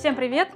[0.00, 0.48] Всем привет!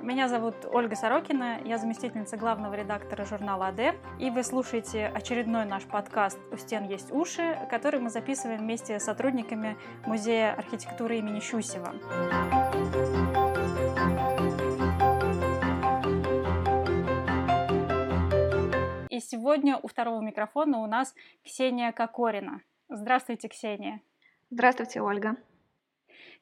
[0.00, 5.84] Меня зовут Ольга Сорокина, я заместительница главного редактора журнала АД, и вы слушаете очередной наш
[5.84, 11.92] подкаст «У стен есть уши», который мы записываем вместе с сотрудниками Музея архитектуры имени Щусева.
[19.10, 22.62] И сегодня у второго микрофона у нас Ксения Кокорина.
[22.88, 24.00] Здравствуйте, Ксения.
[24.48, 25.36] Здравствуйте, Ольга.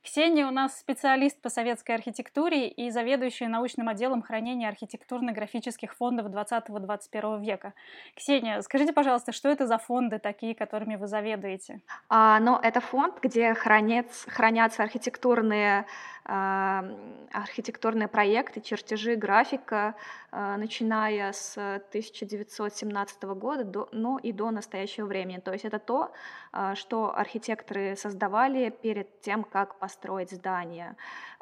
[0.05, 7.43] Ксения у нас специалист по советской архитектуре и заведующая научным отделом хранения архитектурно-графических фондов 20-21
[7.43, 7.73] века.
[8.15, 11.80] Ксения, скажите, пожалуйста, что это за фонды такие, которыми вы заведуете?
[12.11, 15.87] А, ну, это фонд, где хранец, хранятся архитектурные
[16.27, 19.95] архитектурные проекты, чертежи, графика,
[20.30, 21.56] а, начиная с
[21.91, 25.38] 1917 года, до, ну и до настоящего времени.
[25.38, 26.12] То есть это то,
[26.52, 30.96] а, что архитекторы создавали перед тем, как построить здание.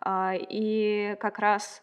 [0.05, 1.81] И как раз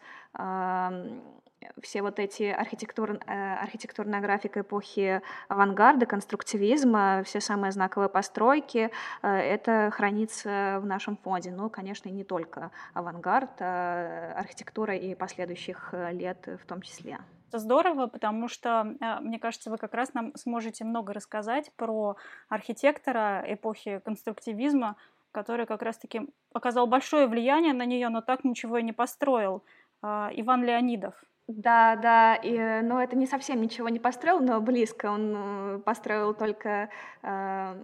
[1.82, 8.90] все вот эти архитектур, э, архитектурная графика эпохи авангарда, конструктивизма, все самые знаковые постройки,
[9.22, 11.50] э, это хранится в нашем фонде.
[11.50, 17.18] Ну, конечно, не только авангард, а архитектура и последующих э, лет в том числе.
[17.48, 18.84] Это здорово, потому что,
[19.20, 22.16] мне кажется, вы как раз нам сможете много рассказать про
[22.48, 24.94] архитектора эпохи конструктивизма,
[25.32, 29.64] который как раз-таки оказал большое влияние на нее, но так ничего и не построил.
[30.00, 31.14] Иван Леонидов.
[31.56, 35.06] Да, да, и, но это не совсем ничего не построил, но близко.
[35.06, 36.90] Он э, построил только
[37.22, 37.74] э,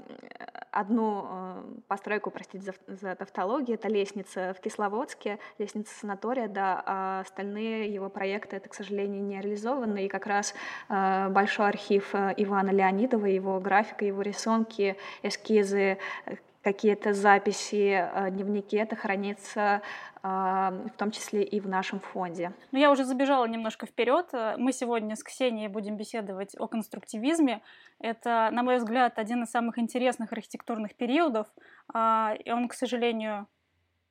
[0.70, 7.20] одну э, постройку, простите за, за тавтологию, это лестница в Кисловодске, лестница санатория, да, а
[7.20, 10.54] остальные его проекты, это, к сожалению, не реализованы, и как раз
[10.88, 18.76] э, большой архив э, Ивана Леонидова, его графика, его рисунки, эскизы, э, какие-то записи, дневники,
[18.76, 19.82] это хранится
[20.22, 22.52] в том числе и в нашем фонде.
[22.72, 24.26] Ну, я уже забежала немножко вперед.
[24.56, 27.62] Мы сегодня с Ксенией будем беседовать о конструктивизме.
[28.00, 31.46] Это, на мой взгляд, один из самых интересных архитектурных периодов.
[31.94, 33.46] А, и он, к сожалению,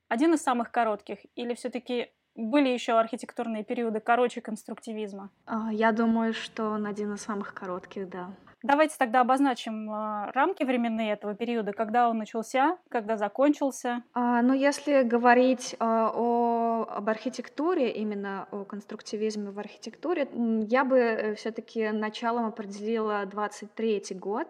[0.08, 1.18] один из самых коротких.
[1.36, 5.32] Или все-таки были еще архитектурные периоды короче конструктивизма?
[5.46, 8.32] А, я думаю, что он один из самых коротких, да.
[8.66, 14.02] Давайте тогда обозначим э, рамки временные этого периода, когда он начался, когда закончился.
[14.16, 20.28] А, ну, если говорить а, о, об архитектуре, именно о конструктивизме в архитектуре,
[20.68, 24.48] я бы э, все-таки началом определила 23 год,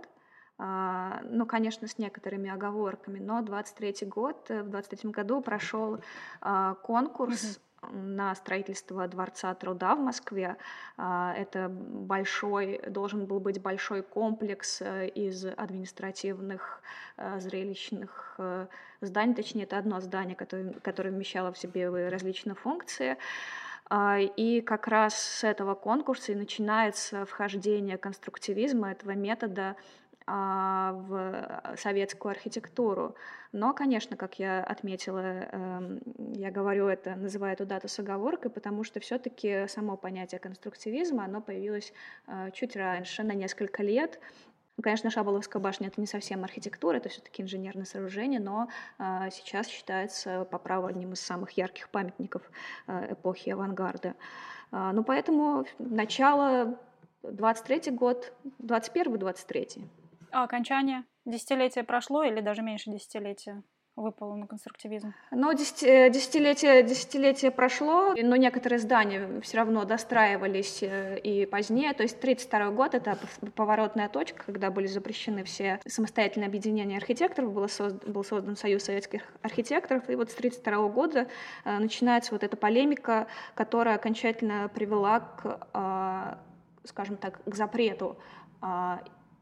[0.58, 6.00] а, ну, конечно, с некоторыми оговорками, но 23 год, в 23 году прошел
[6.40, 7.60] а, конкурс
[7.92, 10.58] на строительство Дворца труда в Москве.
[10.98, 16.82] А, это большой, должен был быть большой комплекс э, из административных,
[17.18, 18.68] э, зрелищных э,
[19.02, 23.18] зданий, точнее, это одно здание, которое, которое вмещало в себе различные функции.
[23.88, 29.76] А, и как раз с этого конкурса и начинается вхождение конструктивизма, этого метода
[30.28, 33.16] в советскую архитектуру.
[33.52, 36.00] Но, конечно, как я отметила, эм,
[36.34, 41.42] я говорю это, называю эту дату с оговоркой, потому что все-таки само понятие конструктивизма, оно
[41.42, 41.94] появилось
[42.28, 44.20] э, чуть раньше, на несколько лет,
[44.82, 48.68] Конечно, Шаболовская башня— это не совсем архитектура, это все-таки инженерное сооружение, но
[49.00, 52.42] э, сейчас считается по праву одним из самых ярких памятников
[52.88, 54.16] э, эпохи авангарда.
[54.74, 56.78] Э, ну, поэтому начало
[57.24, 59.88] 23 год, 21-23.
[60.36, 61.06] А окончание?
[61.24, 63.64] Десятилетие прошло или даже меньше десятилетия?
[63.96, 65.14] выпало на конструктивизм?
[65.32, 65.56] Ну, э,
[66.10, 71.94] десятилетие, десятилетие прошло, но некоторые здания все равно достраивались э, и позднее.
[71.94, 73.18] То есть 1932 год— это
[73.56, 79.22] поворотная точка, когда были запрещены все самостоятельные объединения архитекторов, был создан, был создан Союз советских
[79.42, 81.28] архитекторов, и вот с 1932 года
[81.64, 86.38] э, начинается вот эта полемика, которая окончательно привела к,
[86.84, 88.18] скажем так, к запрету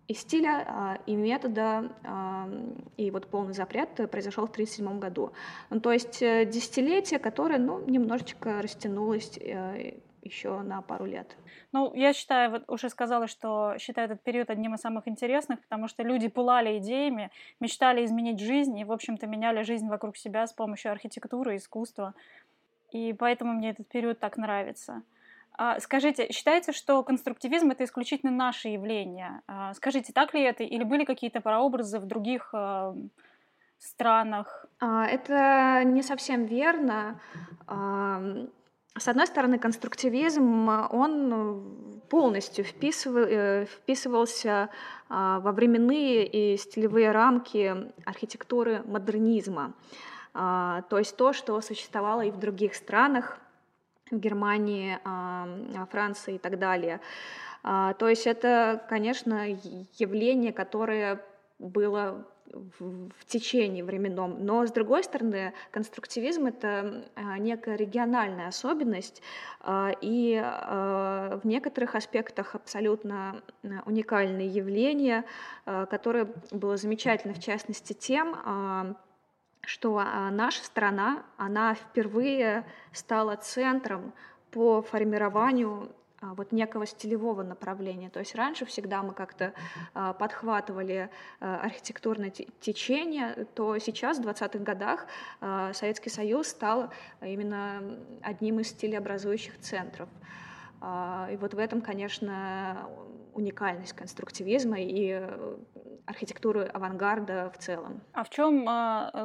[0.08, 2.50] и стиля, а, и метода, а,
[2.98, 5.32] и вот полный запрет произошел в 1937 году.
[5.70, 11.36] Ну, то есть э, десятилетие, которое ну, немножечко растянулось э, еще на пару лет.
[11.72, 15.88] Ну, я считаю, вот уже сказала, что считаю этот период одним из самых интересных, потому
[15.88, 20.54] что люди пылали идеями, мечтали изменить жизнь и, в общем-то, меняли жизнь вокруг себя с
[20.54, 22.14] помощью архитектуры, искусства.
[22.92, 25.02] И поэтому мне этот период так нравится.
[25.56, 29.42] А, скажите, считается, что конструктивизм это исключительно наше явление?
[29.48, 32.96] А, скажите, так ли это, или были какие-то прообразы в других а,
[33.78, 34.66] странах?
[34.80, 37.20] Это не совсем верно.
[38.98, 44.70] С одной стороны, конструктивизм, он полностью вписывал, э, вписывался
[45.10, 49.74] во временные и стилевые рамки архитектуры модернизма.
[50.34, 53.40] то есть то, что существовало и в других странах,
[54.14, 55.00] в Германии,
[55.92, 57.00] Франции и так далее.
[57.64, 59.48] То есть это, конечно,
[59.98, 61.24] явление, которое
[61.60, 64.46] было в, течение временном.
[64.46, 69.22] Но, с другой стороны, конструктивизм— это а, некая региональная особенность,
[69.62, 73.42] а, и а, в некоторых аспектах абсолютно
[73.86, 75.24] уникальное явление,
[75.66, 78.36] которое было замечательно, в частности, тем,
[79.66, 84.14] что наша страна, она впервые стала центром
[84.52, 85.90] по формированию
[86.24, 88.10] а, вот некого стилевого направления.
[88.10, 89.54] То есть раньше всегда мы как-то
[89.94, 95.06] а, подхватывали а, архитектурное течение, то сейчас, в 20-х годах,
[95.74, 97.82] Советский Союз стал именно
[98.22, 100.08] одним из стилеобразующих центров.
[101.32, 102.90] И вот в этом, конечно,
[103.34, 105.22] уникальность конструктивизма и
[106.06, 108.02] архитектуры авангарда в целом.
[108.12, 108.68] А в чем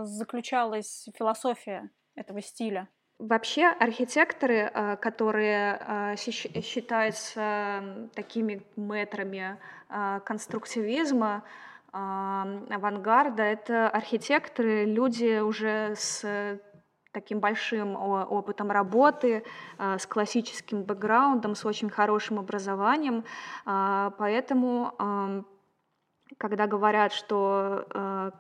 [0.06, 2.88] заключалась философия этого стиля?
[3.18, 9.58] Вообще архитекторы, э, которые считаются такими метрами
[10.24, 11.42] конструктивизма,
[11.90, 16.60] авангарда, это архитекторы, люди уже с
[17.12, 19.44] таким большим опытом работы,
[19.78, 23.24] с классическим бэкграундом, с очень хорошим образованием.
[23.64, 25.44] Поэтому
[26.36, 28.32] когда говорят, что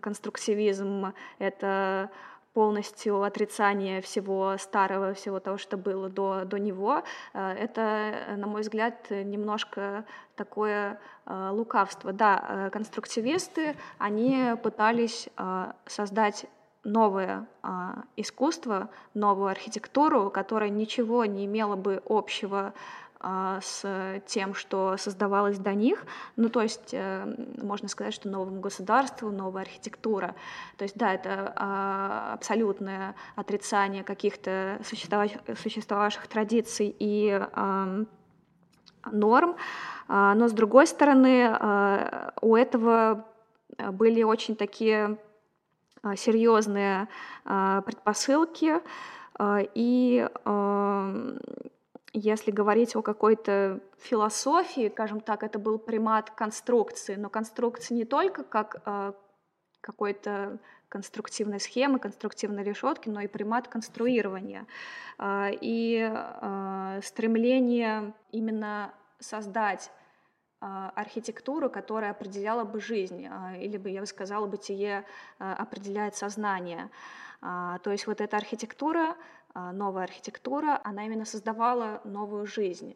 [0.00, 2.10] конструктивизм— это
[2.56, 7.02] полностью отрицание всего старого, всего того, что было до, до него,
[7.34, 10.06] э, это, на мой взгляд, немножко
[10.36, 12.14] такое э, лукавство.
[12.14, 15.28] Да, э, конструктивисты, они пытались
[15.84, 16.46] создать
[16.86, 17.46] новое
[18.16, 22.72] искусство, новую архитектуру, которая ничего не имела бы общего
[23.18, 26.04] а, с тем, что создавалось до них.
[26.36, 27.24] Ну, то есть э,
[27.62, 30.34] можно сказать, что новому государству, новая архитектура.
[30.76, 37.40] То есть, да, это а, абсолютное отрицание каких-то существовавших традиций и
[39.10, 39.56] норм,
[40.08, 41.56] а, но с другой стороны,
[42.42, 43.24] у этого
[43.78, 45.18] были очень такие
[46.16, 47.08] серьезные
[47.44, 48.80] предпосылки,
[49.40, 50.28] и
[52.12, 58.44] если говорить о какой-то философии, скажем так, это был примат конструкции, но конструкции не только
[58.44, 59.14] как
[59.80, 60.58] какой-то
[60.88, 64.66] конструктивной схемы, конструктивной решетки, но и примат конструирования.
[65.22, 66.12] И
[67.02, 69.90] стремление именно создать
[70.94, 75.04] архитектуру, которая определяла бы жизнь, э, или бы, я бы сказала, бытие
[75.38, 76.90] э, определяет сознание.
[77.40, 79.14] То есть вот эта архитектура
[79.56, 82.94] а, новая архитектура, она именно создавала новую жизнь.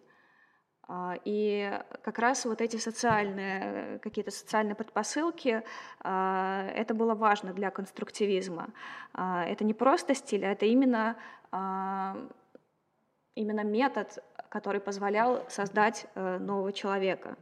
[0.87, 5.63] А, и как раз вот эти социальные, какие-то социальные предпосылки,
[6.01, 8.69] а, это было важно для конструктивизма.
[9.15, 11.17] Это не просто стиль, а это именно,
[13.35, 17.37] именно метод, который позволял создать э, нового человека.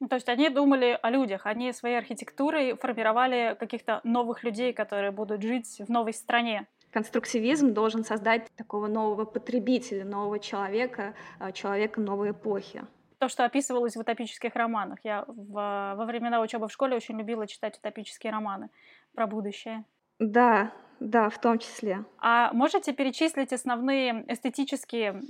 [0.00, 5.10] Ну, то есть они думали о людях, они своей архитектурой формировали каких-то новых людей, которые
[5.10, 12.00] будут жить в новой стране конструктивизм должен создать такого нового потребителя, нового человека, а, человека
[12.00, 12.84] новой эпохи.
[13.18, 14.98] То, что описывалось в утопических романах.
[15.02, 18.70] Я в, во времена учебы в школе очень любила читать утопические романы
[19.14, 19.84] про будущее.
[20.20, 22.04] Да, да, в том числе.
[22.18, 25.20] А можете перечислить основные эстетические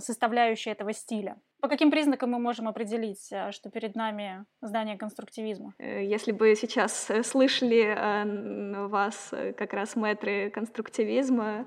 [0.00, 1.36] составляющие этого стиля?
[1.60, 5.74] По каким признакам мы можем определить, э, что перед нами здание конструктивизма?
[5.78, 11.66] Э, если бы сейчас э, слышали вас как раз мэтры конструктивизма,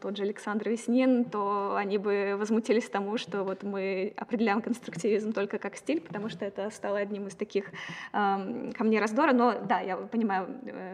[0.00, 5.58] тот же Александр Веснин, то они бы возмутились тому, что вот мы определяем конструктивизм только
[5.58, 7.66] как стиль, потому что это стало одним из таких
[8.12, 9.32] камней раздора.
[9.32, 10.48] Но да, я понимаю,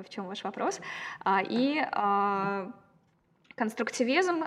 [0.05, 0.81] в чем ваш вопрос.
[1.25, 1.83] А, и
[3.55, 4.45] конструктивизм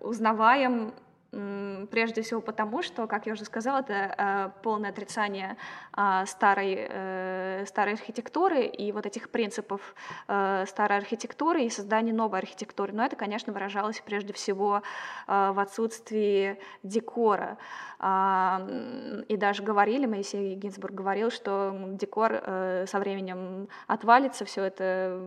[0.00, 0.92] узнаваем
[1.30, 5.58] Прежде всего потому, что, как я уже сказала, это э, полное отрицание
[5.94, 9.94] э, старой, э, старой архитектуры и вот этих принципов
[10.26, 12.94] э, старой архитектуры и создание новой архитектуры.
[12.94, 14.82] Но это, конечно, выражалось прежде всего
[15.26, 17.58] в отсутствии декора.
[18.00, 22.42] Э, и даже говорили, Моисей Гинзбург говорил, что декор
[22.86, 25.20] со временем отвалится, все это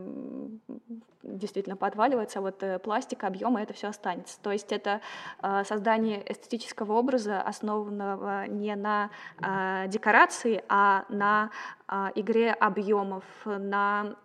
[1.24, 4.40] действительно подваливается, а вот э, пластик, объемы, это все останется.
[4.42, 5.02] То есть это
[5.42, 9.10] э, создание эстетического образа, основанного не на
[9.42, 11.52] э, декорации, а на
[12.16, 14.16] игре объемов, на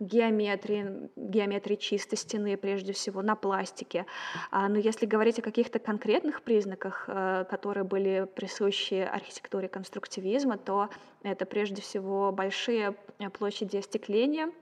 [0.00, 4.04] геометрии, геометрии чистой стены, прежде всего, на пластике.
[4.50, 10.88] А, но если говорить о каких-то конкретных признаках, которые были присущи архитектуре конструктивизма, то
[11.22, 12.96] это прежде всего большие
[13.38, 14.50] площади остекления—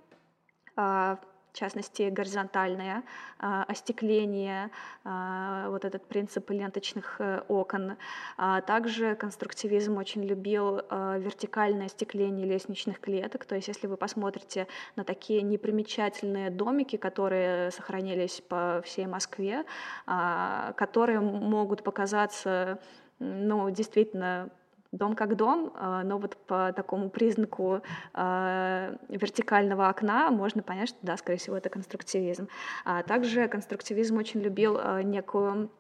[0.77, 1.19] в
[1.59, 3.03] частности, горизонтальное
[3.39, 4.71] а, остекление,
[5.05, 7.97] а, вот этот принцип ленточных э, окон.
[8.37, 14.67] А также конструктивизм очень любил вертикальное остекление лестничных клеток, то есть если вы посмотрите
[14.97, 19.65] на такие непримечательные домики, которые сохранились по всей Москве,
[20.05, 22.81] которые могут показаться
[23.19, 24.51] ну, действительно
[24.97, 27.83] дом как дом, а, но вот по такому признаку
[28.15, 32.49] а, вертикального окна можно понять, что да, скорее всего, это конструктивизм.
[32.85, 35.71] А также конструктивизм очень любил некую,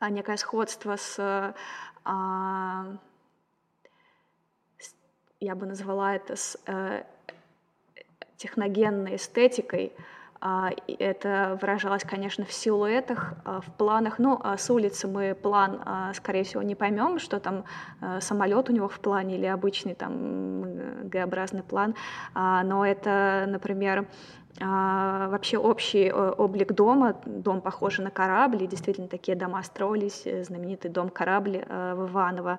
[0.00, 1.54] некое сходство с
[5.42, 7.02] я бы назвала это с э,
[8.36, 9.92] техногенной эстетикой,
[10.98, 14.18] это выражалось, конечно, в силуэтах, а, в планах.
[14.18, 15.80] Ну, а с улицы мы план,
[16.14, 17.64] скорее всего, не поймем, что там
[18.20, 20.62] самолет у него в плане или обычный там
[21.08, 21.94] Г-образный план.
[22.34, 24.06] Но это, например,
[24.60, 30.22] а, вообще общий э, облик дома, дом похож на корабль, и действительно такие дома строились,
[30.26, 32.58] э, знаменитый дом-корабль э, в Иваново.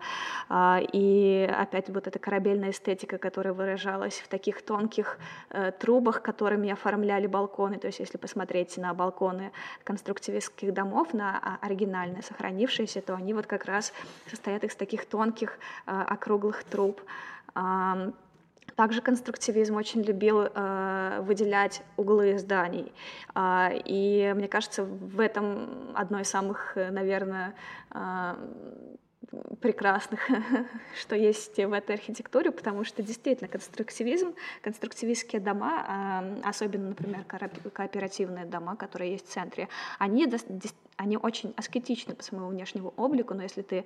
[0.50, 5.20] А, и опять вот эта корабельная эстетика, которая выражалась в таких тонких
[5.80, 7.78] трубах, которыми оформляли балконы.
[7.78, 9.52] То есть если посмотреть на балконы
[9.84, 13.94] конструктивистских домов, на оригинальные, сохранившиеся, то они вот как раз
[14.28, 17.02] состоят из таких тонких округлых труб.
[18.76, 22.92] Также конструктивизм очень любил э, выделять углы зданий.
[23.36, 27.54] Э, и мне кажется, в этом одно из самых, наверное,
[27.92, 28.36] э,
[29.62, 30.28] прекрасных,
[31.00, 38.76] что есть в этой архитектуре, потому что действительно конструктивизм, конструктивистские дома, особенно, например, кооперативные дома,
[38.76, 40.28] которые есть в центре, они,
[40.98, 43.86] они очень аскетичны по своему внешнему облику, но если ты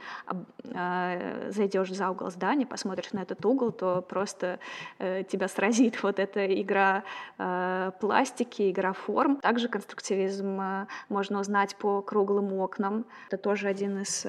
[0.73, 4.59] а, зайдешь за угол здания, посмотришь на этот угол, то просто
[4.99, 7.03] э, тебя сразит вот эта игра
[7.37, 9.37] э, пластики, игра форм.
[9.37, 13.05] Также конструктивизм э, можно узнать по круглым окнам.
[13.27, 14.25] Это тоже один из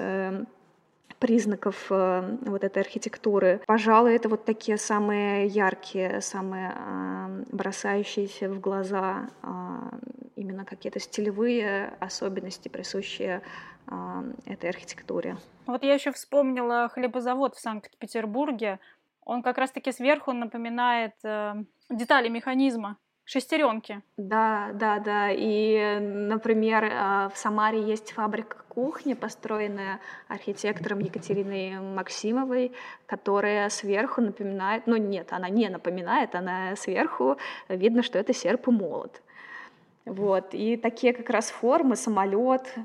[1.19, 3.61] признаков э, вот этой архитектуры.
[3.67, 9.47] Пожалуй, это вот такие самые яркие, самые э, бросающиеся в глаза э,
[10.35, 13.41] именно какие-то стилевые особенности, присущие
[14.45, 15.35] этой архитектуре.
[15.65, 18.79] Вот я еще вспомнила хлебозавод в Санкт-Петербурге.
[19.25, 21.13] Он как раз-таки сверху напоминает
[21.89, 22.97] детали механизма
[23.29, 24.01] шестеренки.
[24.17, 25.29] Да, да, да.
[25.31, 26.85] И, например,
[27.29, 32.71] в Самаре есть фабрика кухня, построенная архитектором Екатериной Максимовой,
[33.05, 38.71] которая сверху напоминает, ну нет, она не напоминает, она сверху видно, что это серп и
[38.71, 39.21] молот.
[40.09, 40.55] Вот.
[40.55, 42.75] И такие как раз формы, самолет,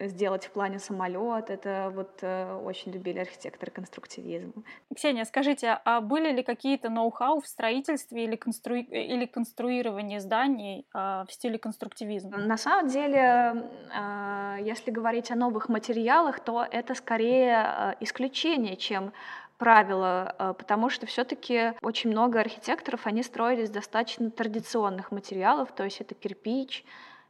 [0.00, 4.52] сделать в плане самолет, это вот э, очень любили архитекторы конструктивизма.
[4.94, 8.74] Ксения, скажите, а были ли какие-то ноу-хау в строительстве или, констру...
[8.74, 12.36] или конструировании зданий э, в стиле конструктивизма?
[12.36, 19.12] На самом деле, э, если говорить о новых материалах, то это скорее э, исключение, чем
[19.58, 26.00] правило, э, потому что все-таки очень много архитекторов, они строились достаточно традиционных материалов, то есть
[26.00, 26.84] это кирпич,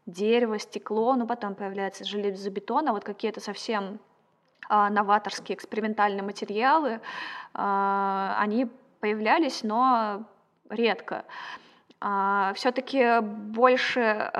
[0.06, 4.00] дерево, стекло, ну потом появляется железобетон, а вот какие-то совсем
[4.68, 7.00] а, новаторские экспериментальные материалы,
[7.54, 8.68] а, они
[9.00, 10.24] появлялись, но
[10.70, 11.24] редко.
[12.04, 14.32] А, все-таки больше,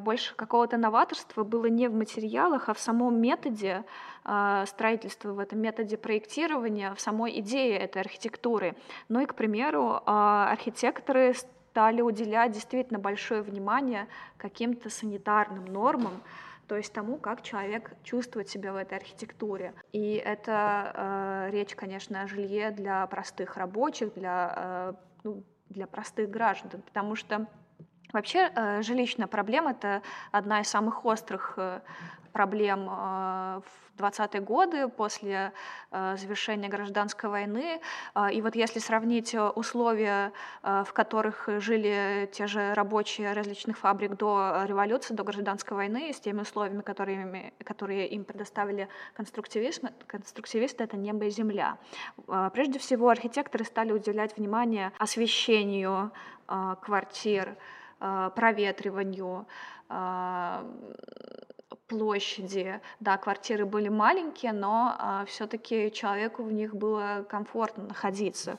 [0.00, 3.84] больше какого-то новаторства было не в материалах, а в самом методе
[4.24, 8.74] а, строительства, в этом методе проектирования, в самой идее этой архитектуры.
[9.08, 16.22] Ну и, к примеру, а, архитекторы стали уделять действительно большое внимание каким-то санитарным нормам,
[16.66, 19.74] то есть тому, как человек чувствует себя в этой архитектуре.
[19.92, 24.92] И это э, речь, конечно, о жилье для простых рабочих, для, э,
[25.24, 27.46] ну, для простых граждан, потому что
[28.12, 31.80] Вообще э, жилищная проблема– это одна из самых острых э,
[32.32, 33.60] проблем э,
[33.96, 35.52] в 20-е годы после
[35.90, 37.82] завершения гражданской войны.
[38.32, 40.32] И вот если сравнить условия,
[40.62, 46.40] в которых жили те же рабочие различных фабрик до революции, до гражданской войны, с теми
[46.40, 51.76] условиями, которые, которые им предоставили конструктивисты, конструктивисты— это небо и земля.
[52.54, 56.10] Прежде всего, архитекторы стали уделять внимание освещению
[56.46, 57.56] квартир,
[57.98, 59.46] проветриванию,
[61.90, 62.80] площади.
[63.00, 68.58] Да, квартиры были маленькие, но а, все-таки человеку в них было комфортно находиться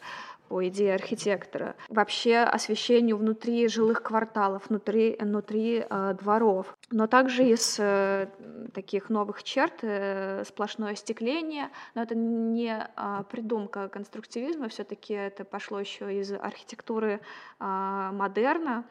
[0.50, 1.76] по идее архитектора.
[1.88, 6.76] Вообще освещению внутри жилых кварталов, внутри, внутри э, дворов.
[6.90, 8.28] Но также из э,
[8.74, 11.70] таких новых черт э, сплошное остекление.
[11.96, 17.22] Но это не э, придумка конструктивизма, все-таки это пошло еще из архитектуры
[17.62, 18.84] э, модерна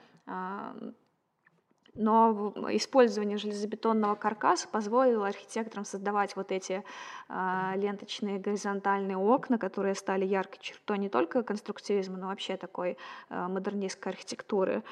[1.95, 6.85] но использование железобетонного каркаса позволило архитекторам создавать вот эти
[7.29, 12.97] э, ленточные горизонтальные окна, которые стали яркой чертой не только конструктивизма, но вообще такой
[13.29, 14.83] э, модернистской архитектуры.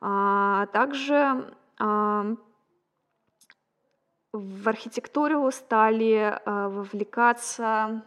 [0.00, 2.36] А также э,
[4.32, 8.04] в архитектуру стали э, вовлекаться,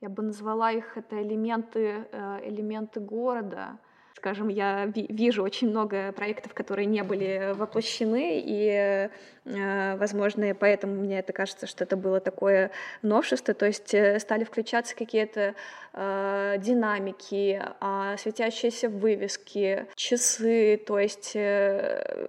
[0.00, 3.78] я бы назвала их это элементы, э, элементы города,
[4.16, 9.10] скажем, я вижу очень много проектов, которые не были воплощены, и,
[9.44, 12.70] э, возможно, поэтому мне это кажется, что это было такое
[13.02, 15.54] новшество, то есть э, стали включаться какие-то
[15.92, 21.36] э, динамики, э, светящиеся вывески, часы, то есть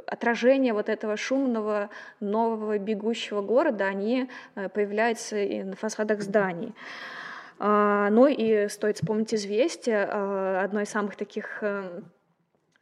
[0.08, 1.89] отражение вот этого шумного,
[2.20, 4.30] нового, бегущего города, они
[4.74, 6.74] появляются и на фасадах зданий.
[6.74, 7.25] А,
[7.60, 12.02] ну и стоит вспомнить «Известие», а, одно из самых таких э,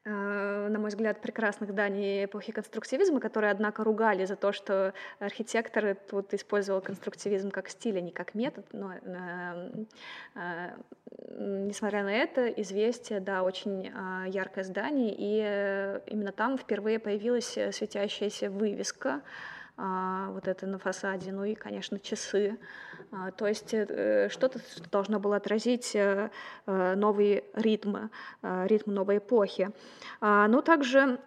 [0.05, 5.95] э, на мой взгляд, прекрасных зданий эпохи конструктивизма, которые, однако, ругали за то, что архитектор
[5.95, 8.65] тут использовал конструктивизм как стиль, а не как метод.
[8.73, 9.85] Но, э,
[10.35, 10.69] э,
[11.37, 18.49] несмотря на это, «Известие», да, очень э, яркое здание, и именно там впервые появилась светящаяся
[18.49, 22.59] вывеска, э, вот это на фасаде, ну и, конечно, часы.
[23.11, 26.29] А, то есть э, что-то что должно было отразить э,
[26.65, 28.09] э, новые ритмы,
[28.41, 29.71] ритм новой эпохи.
[30.19, 31.19] А, но также,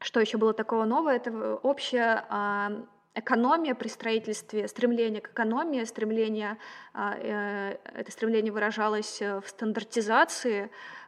[0.00, 2.72] что еще было такого нового, это общая а,
[3.14, 6.56] экономия при строительстве, стремление к экономии, стремление,
[6.94, 10.70] это стремление выражалось в стандартизации,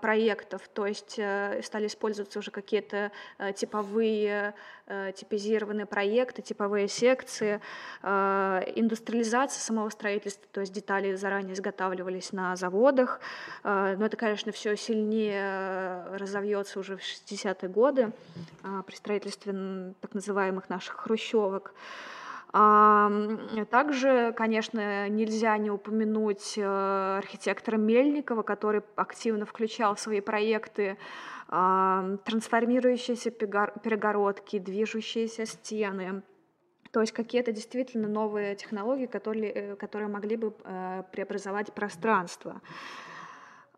[0.00, 4.54] проектов, то есть э, стали использоваться уже какие-то э, типовые,
[4.86, 7.60] э, типизированные проекты, типовые секции,
[8.02, 13.20] а, индустриализация самого строительства, то есть детали заранее изготавливались на заводах,
[13.64, 18.12] а, но это, конечно, все сильнее разовьется уже в 60-е годы
[18.86, 21.74] при строительстве так называемых наших хрущевок.
[22.50, 30.96] Также, конечно, нельзя не упомянуть э, архитектора Мельникова, который активно включал в свои проекты
[31.48, 36.22] трансформирующиеся перегородки, движущиеся стены,
[36.90, 42.60] то есть какие-то действительно новые технологии, которые, э, которые могли бы э, преобразовать пространство.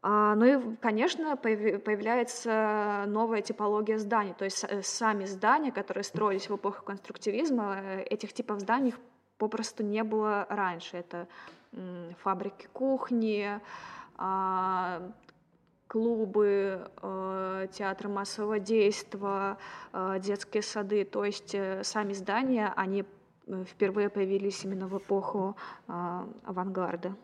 [0.03, 6.49] А, ну и, конечно, появляется новая типология зданий, то есть э, сами здания, которые строились
[6.49, 8.95] в эпоху конструктивизма, э, этих типов зданий
[9.37, 10.97] попросту не было раньше.
[10.97, 11.29] Это
[12.23, 13.61] фабрики кухни,
[14.17, 15.03] а,
[15.87, 19.57] клубы, э, театры массового действия,
[20.19, 23.05] детские сады, то есть сами здания, они
[23.67, 25.57] впервые появились именно в эпоху
[25.89, 25.93] э,
[26.45, 27.15] авангарда.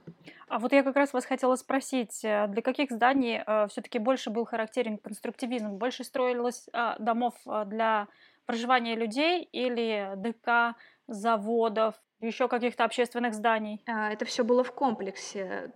[0.48, 4.30] А вот я как раз вас хотела спросить, э, для каких зданий э, все-таки больше
[4.30, 5.70] был характерен конструктивизм?
[5.70, 7.34] Больше строилось э, домов
[7.66, 8.08] для
[8.46, 10.76] проживания людей или ДК,
[11.08, 13.82] заводов, еще каких-то общественных зданий?
[13.86, 15.72] Это все было в комплексе.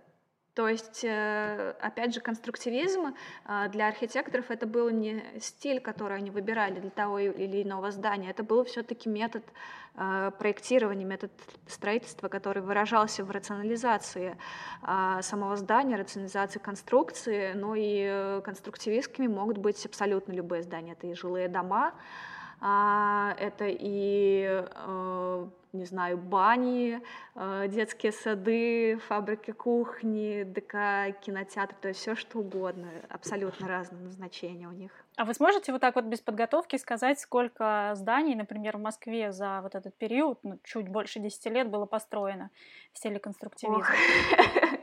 [0.53, 6.29] То есть, э, опять же, конструктивизм э, для архитекторов это был не стиль, который они
[6.29, 9.45] выбирали для того или иного здания, это был все-таки метод
[9.95, 11.31] э, проектирования, метод
[11.67, 14.37] строительства, который выражался в рационализации
[15.21, 20.93] самого здания, рационализации конструкции, но и конструктивистскими могут быть абсолютно любые здания.
[20.93, 21.93] Это и жилые дома,
[22.59, 24.65] а, это и
[25.73, 27.01] не знаю, бани,
[27.35, 34.67] э, детские сады, фабрики кухни, ДК, кинотеатр, то есть все что угодно, абсолютно разные назначения
[34.67, 34.91] у них.
[35.17, 39.59] А вы сможете вот так вот без подготовки сказать, сколько зданий, например, в Москве за
[39.61, 42.49] вот этот период, ну, чуть больше 10 лет было построено
[42.93, 43.85] в стиле конструктивизма?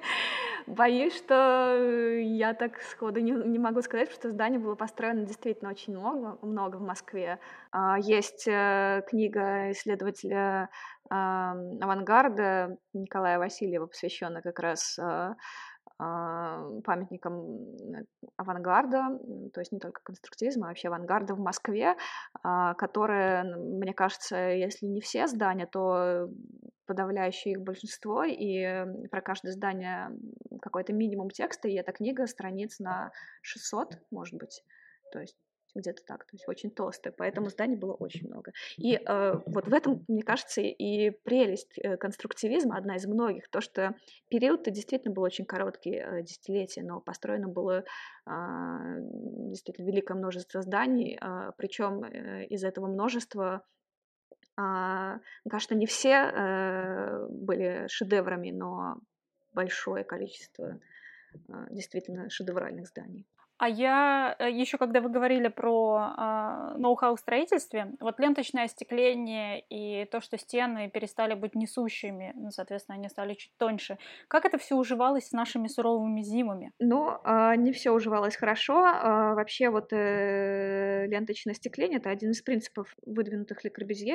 [0.68, 5.96] Боюсь, что я так сходу не, не могу сказать, что здание было построено действительно очень
[5.96, 7.38] много, много в Москве.
[7.72, 10.68] А, есть э, книга исследователя
[11.10, 15.36] авангарда Николая Васильева, посвященная как раз а,
[15.98, 17.76] памятником
[18.36, 19.18] авангарда,
[19.52, 21.96] то есть не только конструктивизма, а вообще авангарда в Москве,
[22.42, 26.28] которая, мне кажется, если не все здания, то
[26.86, 30.10] подавляющее их большинство, и про каждое здание
[30.62, 33.10] какой-то минимум текста, и эта книга страниц на
[33.42, 34.62] 600, может быть,
[35.12, 35.36] то есть
[35.74, 38.52] где-то так, то есть очень толстая, поэтому зданий было очень много.
[38.76, 43.60] И э, вот в этом, мне кажется, и прелесть э, конструктивизма, одна из многих, то,
[43.60, 43.94] что
[44.28, 47.84] период-то действительно был очень короткий, э, десятилетия, но построено было
[48.26, 48.32] э,
[49.50, 53.62] действительно великое множество зданий, э, причем э, из этого множества
[54.60, 58.96] а, кажется, не все э, были шедеврами, но
[59.52, 60.80] большое количество
[61.32, 63.24] э, действительно шедевральных зданий.
[63.58, 69.64] А я э, еще, когда вы говорили про э, ноу-хау в строительстве, вот ленточное остекление
[69.68, 73.98] и то, что стены перестали быть несущими, ну, соответственно, они стали чуть тоньше.
[74.28, 76.72] Как это все уживалось с нашими суровыми зимами?
[76.78, 78.86] Ну, э, не все уживалось хорошо.
[78.86, 83.70] Э, вообще вот э, ленточное остекление— это один из принципов, выдвинутых Ле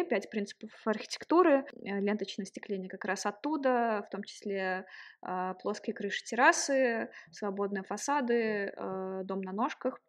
[0.05, 1.65] пять принципов архитектуры.
[1.81, 4.85] Э, ленточное остекление как раз оттуда, в том числе
[5.21, 9.99] э, плоские крыши террасы, свободные фасады, э, дом на ножках.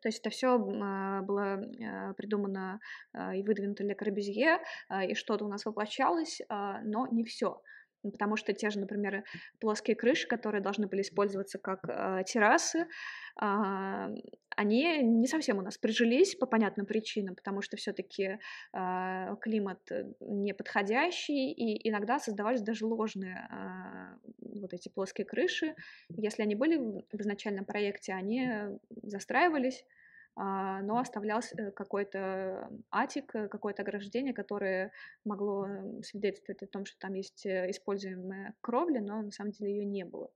[0.00, 2.80] То есть это все а, было а, придумано
[3.12, 4.60] а, и выдвинуто для Корбюзье,
[5.08, 7.62] и что-то у нас воплощалось, но не все.
[8.10, 9.24] Потому что те же, например,
[9.60, 11.82] плоские крыши, которые должны были использоваться как
[12.26, 12.86] террасы,
[13.36, 14.10] а,
[14.56, 18.38] они не совсем у нас прижились по понятным причинам, потому что все-таки
[18.72, 25.74] а, климат э, неподходящий, и иногда создавались даже ложные а, вот эти плоские крыши.
[26.10, 28.48] Если они были в изначальном проекте, они
[29.02, 29.84] застраивались,
[30.36, 34.90] но оставлялся э, какой-то атик, э, какое-то ограждение, которое
[35.24, 35.66] могло
[36.02, 40.30] свидетельствовать о том, что там есть используемая кровля, но на самом деле ее не было.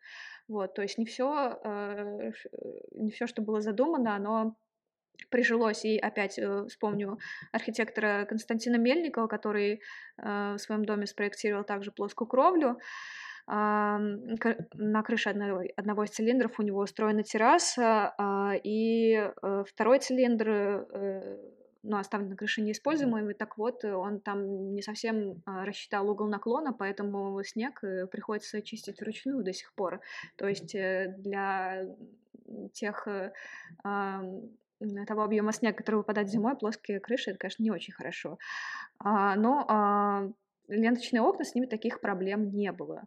[0.46, 2.32] Вот, то есть не все, э,
[2.92, 4.56] не все, что было задумано, оно
[5.30, 5.84] прижилось.
[5.84, 7.18] И опять э, вспомню
[7.52, 12.78] архитектора Константина Мельникова, который э, в своем доме спроектировал также плоскую кровлю.
[13.50, 19.32] На крыше одного, одного из цилиндров у него устроена терраса, а, и
[19.66, 20.86] второй цилиндр
[21.82, 26.28] ну, оставлен на крыше неиспользуемым, и так вот он там не совсем а, рассчитал угол
[26.28, 30.00] наклона, поэтому снег э, приходится чистить вручную до сих пор.
[30.36, 31.86] То есть э, для
[32.72, 33.32] тех э,
[33.82, 38.38] того объема снега, который выпадает зимой, плоские крыши, это, конечно, не очень хорошо.
[38.98, 40.34] А, но
[40.68, 43.04] ленточные окна, с ними таких проблем не было.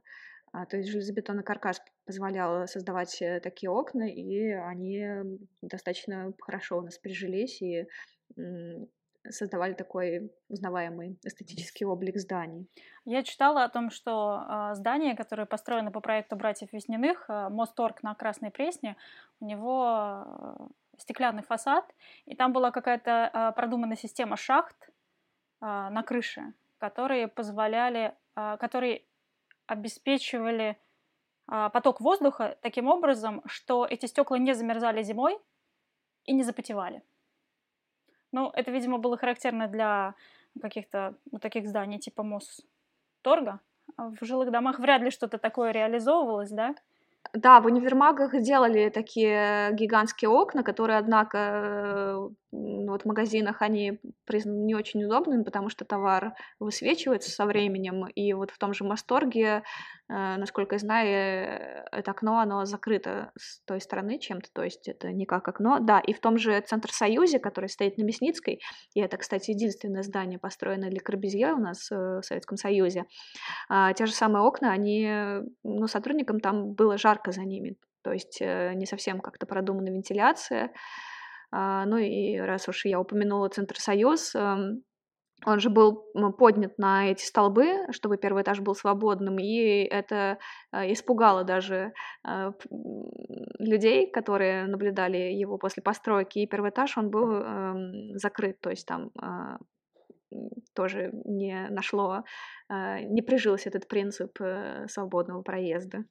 [0.52, 5.08] То есть железобетонный каркас позволял создавать такие окна, и они
[5.62, 7.88] достаточно хорошо у нас прижились, и
[9.30, 12.68] создавали такой узнаваемый эстетический облик зданий.
[13.06, 17.76] Я читала о том, что э, здание, которое построено по проекту братьев Весняных, э, мост
[17.76, 18.98] Торг на Красной Пресне,
[19.40, 21.86] у него э, стеклянный фасад,
[22.26, 24.90] и там была какая-то э, продуманная система шахт э,
[25.62, 29.04] на крыше, которые позволяли, э, которые
[29.72, 30.78] обеспечивали
[31.52, 35.38] э, поток воздуха таким образом, что эти стекла не замерзали зимой
[36.26, 37.02] и не запотевали.
[38.34, 40.14] Ну, это, видимо, было характерно для
[40.62, 43.60] каких-то вот таких зданий типа Мосторга.
[43.98, 46.76] А в жилых домах вряд ли что-то такое реализовывалось, да?
[47.34, 54.00] Да, в универмагах делали такие гигантские окна, которые, однако, вот в магазинах они
[54.46, 59.48] не очень удобными, потому что товар высвечивается со временем, и вот в том же Масторге,
[59.48, 59.62] э,
[60.10, 65.12] насколько я знаю, э, это окно, оно закрыто с той стороны чем-то, то есть это
[65.14, 65.80] не как окно.
[65.80, 68.60] Да, и в том же Центр-Союзе, который стоит на Мясницкой,
[68.94, 73.06] и это, кстати, единственное здание, построенное для Корбезье у нас в Советском Союзе,
[73.70, 75.10] а, те же самые окна, они,
[75.64, 80.72] ну, сотрудникам там было жарко за ними, то есть не совсем как-то продумана вентиляция,
[81.52, 84.84] ну и раз уж я упомянула Центр Союз, эм,
[85.46, 86.06] он же был
[86.38, 90.38] поднят на эти столбы, чтобы первый этаж был свободным, и это
[90.72, 91.94] э, испугало даже
[92.28, 92.52] э,
[93.58, 96.40] людей, которые наблюдали его после постройки.
[96.40, 99.58] И первый этаж, он был эм, закрыт, то есть там э,
[100.74, 102.24] тоже не нашло,
[102.70, 104.40] не прижился этот принцип
[104.88, 106.06] свободного проезда.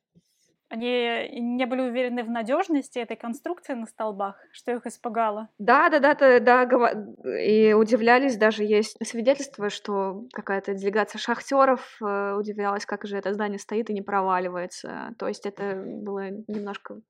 [0.70, 5.48] Они не были уверены в надежности этой конструкции на столбах, что их испугало.
[5.58, 6.92] Да, да, да, да, да,
[7.38, 13.58] и удивлялись, даже есть свидетельство, что какая-то делегация шахтеров э, удивлялась, как же это здание
[13.58, 15.14] стоит и не проваливается.
[15.18, 17.00] То есть это было немножко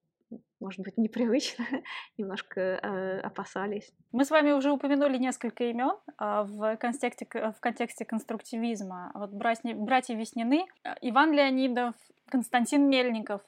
[0.61, 1.65] может быть, непривычно,
[2.19, 3.93] немножко э, опасались.
[4.13, 9.11] Мы с вами уже упомянули несколько имен э, в, контексте, в контексте конструктивизма.
[9.15, 11.95] Вот братья, братья Веснины, э, Иван Леонидов,
[12.31, 13.43] Константин Мельников.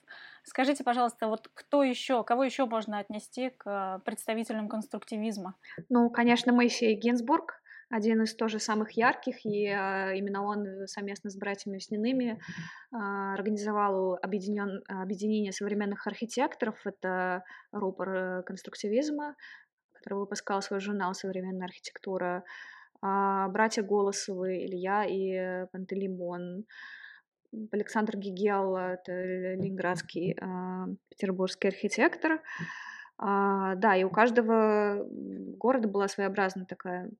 [0.44, 5.54] Скажите, пожалуйста, вот кто еще, кого еще можно отнести к представителям конструктивизма?
[5.88, 11.36] Ну, конечно, Моисей Гинзбург, один из тоже самых ярких, и э, именно он совместно с
[11.36, 16.74] братьями Весняными э, организовал объединен, объединение современных архитекторов.
[16.86, 19.36] Это рупор э, конструктивизма,
[19.92, 22.44] который выпускал свой журнал «Современная архитектура».
[23.02, 26.64] Э, братья Голосовы, Илья и Пантелеймон.
[27.70, 32.40] Александр Гигел, это ленинградский э, петербургский архитектор.
[33.18, 37.10] А, да, и у каждого города была своеобразная такая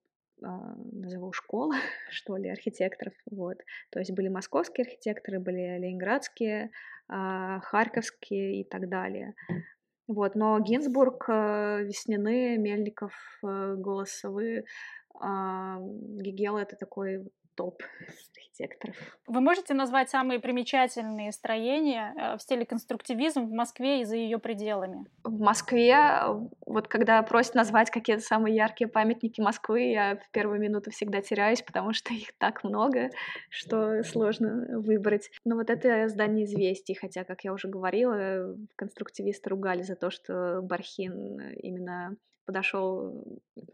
[0.42, 1.74] а, назову школа,
[2.10, 3.58] что ли, архитекторов, вот.
[3.90, 6.70] То есть были московские архитекторы, были ленинградские,
[7.08, 9.34] а, харьковские и так далее.
[10.08, 14.64] Вот, но Гинзбург, Веснины, Мельников, Голосовы,
[15.20, 17.30] а, Гигел— это такой
[17.62, 17.80] топ
[18.36, 18.96] архитекторов.
[19.28, 24.38] Вы можете назвать самые примечательные строения э, в стиле конструктивизм в Москве и за ее
[24.38, 25.04] пределами?
[25.22, 25.96] В Москве,
[26.66, 31.62] вот когда просят назвать какие-то самые яркие памятники Москвы, я в первую минуту всегда теряюсь,
[31.62, 33.10] потому что их так много,
[33.48, 35.30] что сложно выбрать.
[35.44, 40.60] Но вот это здание известий, хотя, как я уже говорила, конструктивисты ругали за то, что
[40.62, 43.24] Бархин именно подошел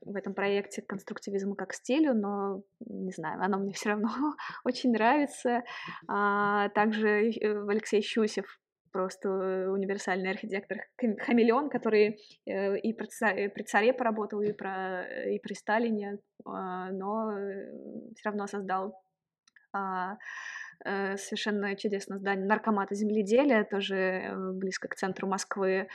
[0.03, 4.09] в этом проекте к конструктивизму как стилю, но не знаю, оно мне все равно
[4.65, 5.63] очень нравится.
[6.09, 8.47] А, также э, Алексей Щусев
[8.93, 9.29] просто
[9.71, 16.91] универсальный архитектор, хамелеон, который э, и при царе поработал, и, про, и при Сталине, а,
[16.91, 17.33] но
[18.17, 18.95] все равно создал
[19.73, 20.17] а,
[20.85, 25.89] э, совершенно чудесное здание наркомата земледелия, тоже близко к центру Москвы.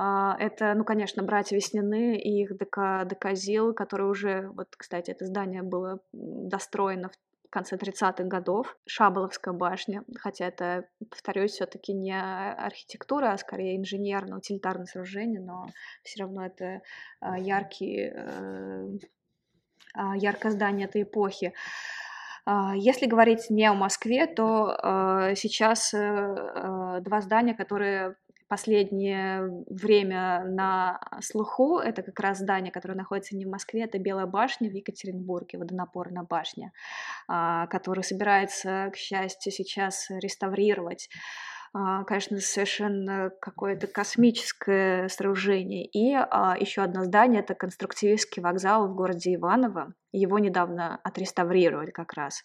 [0.00, 5.10] А, это, ну, конечно, братья Веснины и их ДК, ДК ЗИЛ, которые уже, вот, кстати,
[5.10, 12.16] это здание было достроено в конце 30-х годов, Шаболовская башня, хотя это, повторюсь, все-таки не
[12.16, 15.66] архитектура, а скорее инженерно-утилитарное сооружение, но
[16.04, 16.80] все равно это
[17.18, 18.98] а, яркий, э,
[19.94, 21.54] а, яркое здание этой эпохи.
[22.76, 28.16] Если говорить не о Москве, то э, сейчас э, два здания, которые
[28.48, 31.78] последнее время на слуху.
[31.78, 36.24] Это как раз здание, которое находится не в Москве, это Белая башня в Екатеринбурге, водонапорная
[36.24, 36.72] башня,
[37.28, 41.08] а, которую собирается, к счастью, сейчас реставрировать
[41.74, 45.84] а, конечно, совершенно какое-то космическое сооружение.
[45.86, 49.92] И а, еще одно здание— это конструктивистский вокзал в городе Иваново.
[50.12, 52.42] Его недавно отреставрировали как раз.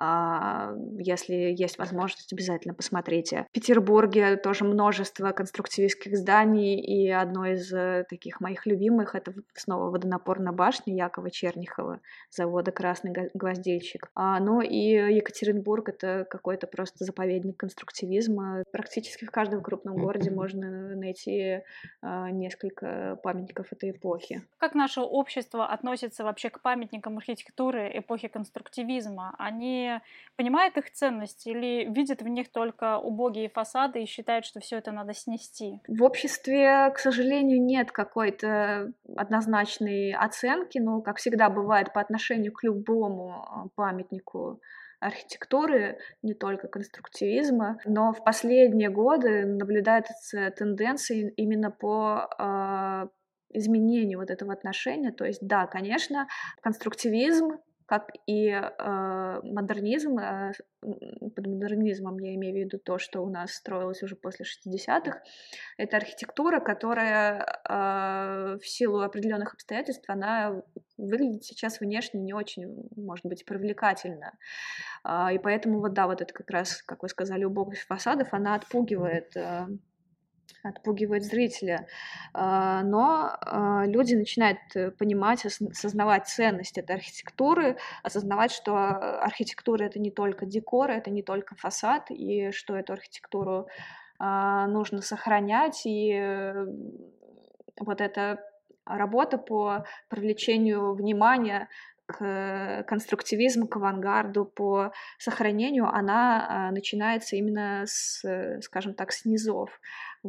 [0.00, 3.46] А, если есть возможность, обязательно посмотрите.
[3.50, 9.90] В Петербурге тоже множество конструктивистских зданий, и одно из э, таких моих любимых— это снова
[9.90, 14.08] водонапорная башня Якова Чернихова, завода «Красный гвоздильщик».
[14.14, 18.62] А, ну и Екатеринбург— это какой-то просто заповедник конструктивизма.
[18.70, 21.62] Практически в каждом крупном городе можно найти
[22.02, 24.42] а, несколько памятников этой эпохи.
[24.58, 29.34] Как наше общество относится вообще к памятникам архитектуры эпохи конструктивизма?
[29.38, 29.87] Они
[30.36, 34.92] понимает их ценность или видит в них только убогие фасады и считает, что все это
[34.92, 35.80] надо снести?
[35.88, 42.62] В обществе, к сожалению, нет какой-то однозначной оценки, но, как всегда бывает, по отношению к
[42.62, 44.60] любому а, памятнику
[45.00, 53.08] архитектуры, не только конструктивизма, но в последние годы наблюдается тенденция именно по э,
[53.50, 55.12] изменению вот этого отношения.
[55.12, 56.26] То есть, да, конечно,
[56.62, 60.18] конструктивизм как и э, модернизм.
[60.18, 65.22] Э, под модернизмом я имею в виду то, что у нас строилось уже после 60-х.
[65.78, 70.62] Это архитектура, которая э, в силу определенных обстоятельств, она
[70.98, 74.32] выглядит сейчас внешне не очень, может быть, привлекательно.
[75.04, 78.54] Э, и поэтому вот да, вот это как раз, как вы сказали, убогость фасадов, она
[78.54, 79.66] отпугивает э,
[80.62, 81.86] отпугивает зрителя.
[82.32, 89.98] А, но а, люди начинают э, понимать, осознавать ценность этой архитектуры, осознавать, что архитектура— это
[89.98, 93.68] не только декор, это не только фасад, и что эту архитектуру
[94.18, 96.66] а, нужно сохранять, и э,
[97.78, 98.40] вот эта
[98.84, 101.68] работа по привлечению внимания
[102.06, 108.24] к конструктивизму, к авангарду, по сохранению, она начинается именно с,
[108.62, 109.78] скажем так, с низов.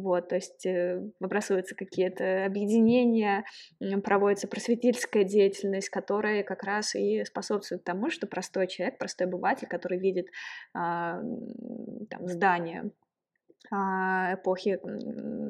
[0.00, 3.44] Вот, то есть э, выбрасываются какие-то объединения,
[4.02, 9.98] проводится просветительская деятельность, которая как раз и способствует тому, что простой человек, простой обыватель, который
[9.98, 10.26] видит
[10.74, 11.20] а,
[12.08, 12.90] там, здание
[13.70, 14.80] а, эпохи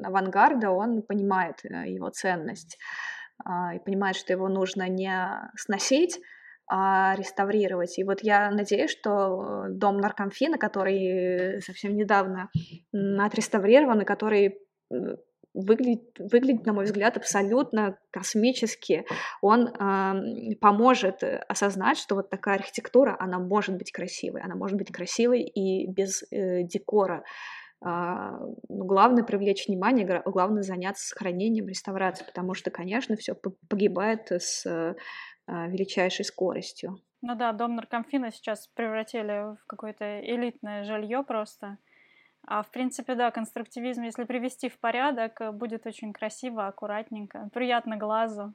[0.05, 2.77] авангарда, он понимает э, его ценность
[3.43, 5.11] а, и понимает, что его нужно не
[5.55, 6.19] сносить,
[6.73, 7.99] а, реставрировать.
[7.99, 12.49] И вот я надеюсь, что дом наркомфина, который совсем недавно
[12.93, 14.57] отреставрирован, и который
[15.53, 19.05] выглядит, выглядит, на мой взгляд, абсолютно космически.
[19.41, 24.93] Он э, поможет осознать, что вот такая архитектура, она может быть красивой, она может быть
[24.93, 27.25] красивой и без э, декора.
[27.85, 28.31] Э,
[28.69, 34.95] главное привлечь внимание, главное заняться сохранением, реставрацией, потому что, конечно, все погибает с а,
[35.51, 36.99] величайшей скоростью.
[37.21, 41.77] Ну да, дом наркомфина сейчас превратили в какое-то элитное жилье просто.
[42.47, 48.53] А в принципе, да, конструктивизм, если привести в порядок, будет очень красиво, аккуратненько, приятно глазу.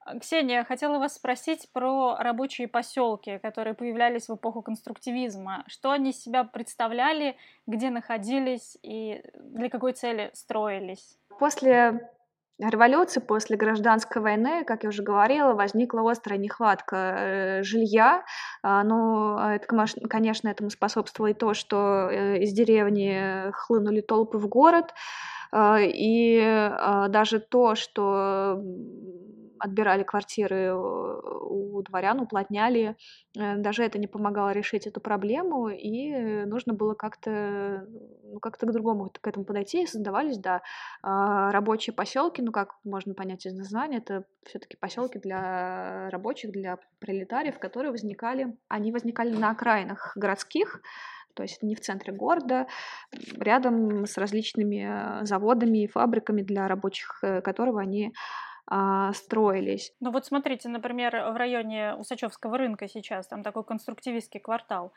[0.00, 5.64] А, Ксения, хотела вас спросить про рабочие поселки, которые появлялись в эпоху конструктивизма.
[5.66, 11.16] Что они из себя представляли, где находились и для какой цели строились?
[11.38, 12.10] После
[12.58, 18.24] революции, после гражданской войны, как я уже говорила, возникла острая нехватка э, жилья.
[18.62, 19.66] А, ну, это,
[20.08, 24.94] конечно, этому способствовало и то, что э, из деревни хлынули толпы в город,
[25.52, 28.60] а, и а, даже то, что
[29.64, 32.96] отбирали квартиры у дворян, уплотняли.
[33.36, 37.86] Э, даже это не помогало решить эту проблему, и нужно было как-то
[38.22, 39.82] ну, как-то к-другому к этому подойти.
[39.82, 40.62] И создавались, да,
[41.02, 46.78] а, рабочие поселки, ну, как можно понять из названия, это все-таки поселки для рабочих, для
[47.00, 50.82] пролетариев, которые возникали, они возникали на окраинах городских,
[51.34, 52.66] то есть не в центре города,
[53.38, 58.12] рядом с различными заводами и фабриками для рабочих, э, которого они
[58.66, 59.92] а, строились.
[60.00, 64.92] Ну вот смотрите, например, в районе Усачевского рынка сейчас, там такой конструктивистский квартал.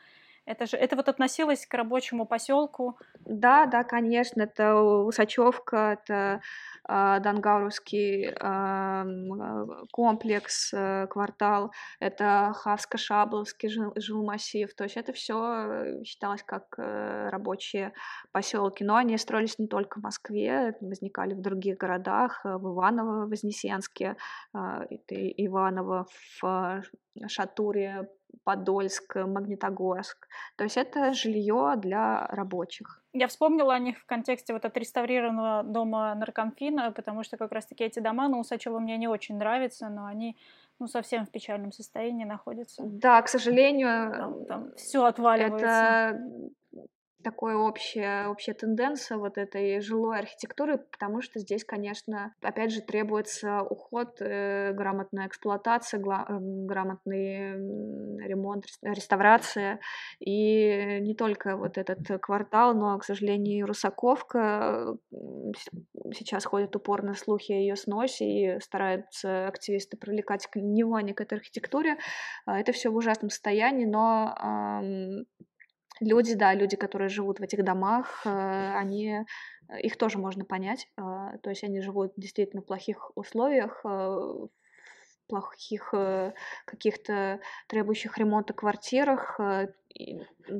[0.48, 2.98] Это же это вот относилось к рабочему поселку.
[3.20, 6.40] Да, да, конечно, это Усачевка, это
[6.88, 14.74] э, Дангауровский э, комплекс, э, квартал, это Хавско-Шабловский жил, жилмассив.
[14.74, 17.92] То есть это все считалось как э, рабочие
[18.32, 18.84] поселки.
[18.84, 24.16] Но они строились не только в Москве, возникали в других городах, в Иваново-Вознесенске,
[24.54, 24.58] э,
[25.10, 26.06] Иваново
[26.40, 26.82] в
[27.26, 28.08] Шатуре,
[28.44, 30.28] Подольск, Магнитогорск.
[30.56, 33.02] То есть это жилье для рабочих.
[33.12, 38.00] Я вспомнила о них в контексте вот отреставрированного дома наркомфина, потому что как раз-таки эти
[38.00, 40.36] дома на Усачева мне не очень нравятся, но они
[40.78, 42.82] ну, совсем в печальном состоянии находятся.
[42.86, 45.66] Да, к сожалению, там, там все отваливается.
[45.66, 46.88] Это
[47.22, 53.62] такая общая, общая тенденция вот этой жилой архитектуры, потому что здесь, конечно, опять же, требуется
[53.62, 57.54] уход, э, грамотная эксплуатация, гла- э, грамотный
[58.26, 59.80] ремонт, реставрация.
[60.20, 64.96] И не только вот этот квартал, но, к сожалению, Русаковка.
[66.14, 68.24] Сейчас ходят упорно слухи о ее сносе,
[68.56, 71.98] и стараются активисты привлекать внимание к этой архитектуре.
[72.46, 74.34] А, это все в ужасном состоянии, но
[76.00, 79.24] Люди, да, люди, которые живут в этих домах, э, они,
[79.68, 80.88] э, их тоже можно понять.
[80.96, 84.48] Э, то есть они живут действительно в плохих условиях, в
[85.26, 85.92] плохих
[86.64, 89.38] каких-то требующих ремонта квартирах.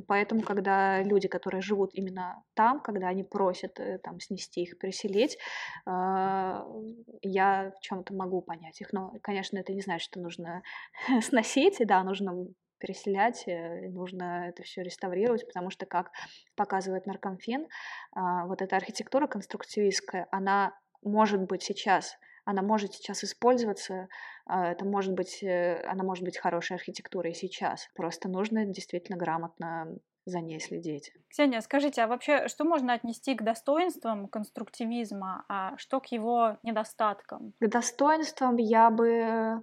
[0.07, 5.39] Поэтому, когда люди, которые живут именно там, когда они просят там снести их, переселить,
[5.87, 8.93] я в чем-то могу понять их.
[8.93, 10.63] Но, конечно, это не значит, что нужно
[11.23, 12.35] сносить, да, нужно
[12.79, 16.11] переселять, э, нужно это все реставрировать, потому что, как
[16.57, 17.67] показывает Наркомфин,
[18.13, 24.09] а, вот эта архитектура конструктивистская, она может быть сейчас, она может сейчас использоваться,
[24.47, 27.89] а, это может быть, э, она может быть хорошей архитектурой сейчас.
[27.95, 31.13] Просто нужно действительно грамотно за ней следить.
[31.29, 37.53] Ксения, скажите, а вообще что можно отнести к достоинствам конструктивизма, а что к его недостаткам?
[37.61, 39.63] К достоинствам я бы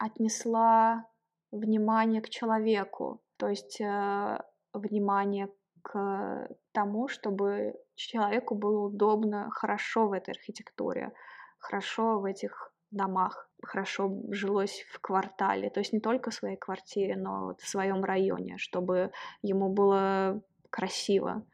[0.00, 1.06] отнесла
[1.54, 4.38] внимание к человеку, то есть э,
[4.72, 5.48] внимание
[5.82, 11.12] к тому, чтобы человеку было удобно, хорошо в этой архитектуре,
[11.58, 17.16] хорошо в этих домах, хорошо жилось в квартале, то есть не только в своей квартире,
[17.16, 19.10] но вот в своем районе, чтобы
[19.42, 20.40] ему было
[20.70, 21.44] красиво.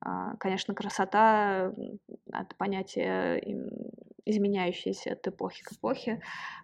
[0.00, 1.72] А, конечно, красота—
[2.32, 3.40] это понятие
[4.26, 6.20] изменяющееся от эпохи к эпохе,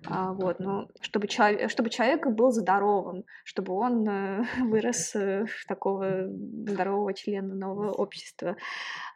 [0.06, 5.66] а, вот, но чтобы человек, чтобы человек был здоровым, чтобы он э, вырос э, в
[5.66, 8.56] такого здорового члена нового общества.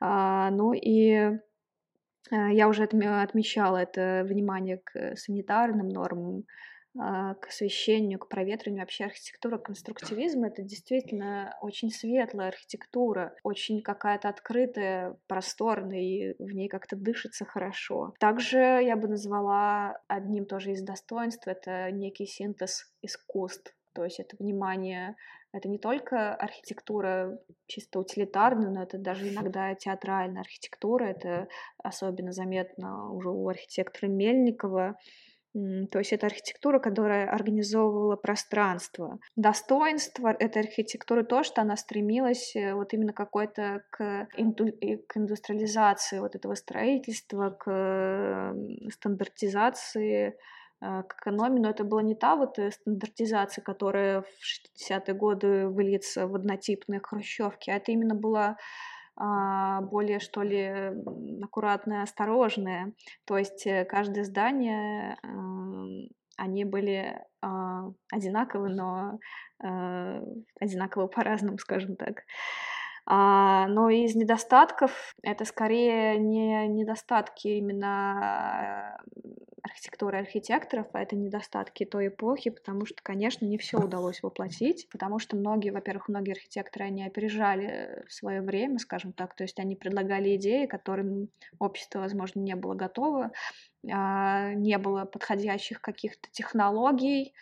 [0.00, 1.30] А, ну и э,
[2.30, 6.44] я уже отмечала это внимание к санитарным нормам,
[6.96, 8.82] к освещению, к проветриванию.
[8.82, 16.68] Вообще архитектура конструктивизма— это действительно очень светлая архитектура, очень какая-то открытая, просторная, и в ней
[16.68, 18.14] как-то дышится хорошо.
[18.20, 23.74] Также я бы назвала одним тоже из достоинств— это некий синтез искусств.
[23.92, 25.16] То есть это внимание,
[25.52, 31.04] это не только архитектура чисто утилитарная, но это даже иногда театральная архитектура.
[31.04, 31.46] Это
[31.78, 34.98] особенно заметно уже у архитектора Мельникова.
[35.54, 39.20] То есть это архитектура, которая организовывала пространство.
[39.36, 44.66] Достоинство этой архитектуры то, что она стремилась э, вот именно какой-то к, инду,
[45.06, 48.52] к индустриализации вот этого строительства, к
[48.90, 50.36] стандартизации,
[50.80, 54.26] э, к экономии, но это была не та вот э, стандартизация, которая в
[54.90, 58.56] 60-е годы выльется в однотипные хрущевки, а это именно была
[59.16, 60.92] более, что ли,
[61.42, 62.92] аккуратное, осторожное.
[63.24, 65.16] То есть э, каждое здание,
[66.36, 69.18] они были а, одинаковы, но
[69.62, 70.22] э,
[70.60, 72.22] одинаково по-разному, скажем так.
[73.06, 78.98] А, но из недостатков это скорее не недостатки именно
[79.62, 85.18] архитектуры архитекторов, а это недостатки той эпохи, потому что, конечно, не все удалось воплотить, потому
[85.18, 90.36] что многие, во-первых, многие архитекторы, они опережали свое время, скажем так, то есть они предлагали
[90.36, 91.28] идеи, которым
[91.58, 93.32] общество, возможно, не было готово,
[93.90, 97.34] а, не было подходящих каких-то технологий,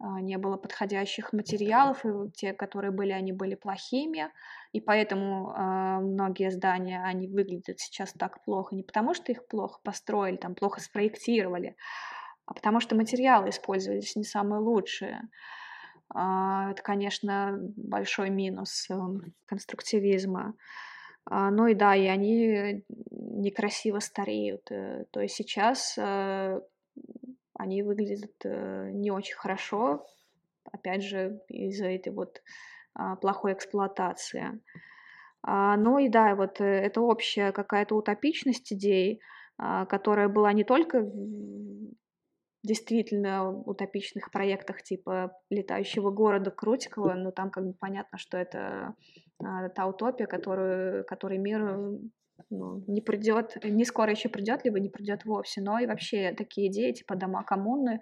[0.00, 4.30] не было подходящих материалов, и те, которые были, они были плохими,
[4.72, 9.80] и поэтому э, многие здания, они выглядят сейчас так плохо, не потому что их плохо
[9.82, 11.76] построили, там плохо спроектировали,
[12.44, 15.22] а потому что материалы использовались не самые лучшие.
[16.14, 18.94] Э, это, конечно, большой минус э,
[19.46, 20.54] конструктивизма.
[21.30, 24.70] Э, ну и да, и они некрасиво стареют.
[24.70, 26.60] Э, то есть сейчас э,
[27.58, 30.06] они выглядят э, не очень хорошо,
[30.72, 32.42] опять же, из-за этой вот
[32.94, 34.60] а, плохой эксплуатации.
[35.42, 39.20] А, ну и да, вот э, это общая какая-то утопичность идей,
[39.58, 41.92] а, которая была не только в
[42.62, 48.94] действительно утопичных проектах типа летающего города Крутикова, но там как бы понятно, что это
[49.38, 52.00] та утопия, которую, который мир
[52.50, 55.60] ну, не придет, не скоро еще придет, либо не придет вовсе.
[55.60, 58.00] Но и вообще такие идеи, типа дома коммуны,